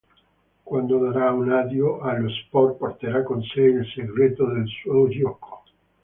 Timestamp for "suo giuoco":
4.65-5.61